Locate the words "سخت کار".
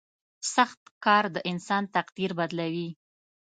0.55-1.25